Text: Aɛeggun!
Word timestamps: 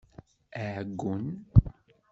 Aɛeggun! 0.61 1.25